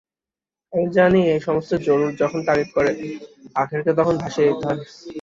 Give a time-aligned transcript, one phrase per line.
[0.73, 2.91] আমি জানি, এই সমস্ত জরুর যখন তাগিদ করে
[3.55, 4.79] আখেরকে তখন ভাসিয়ে দিতে হয়।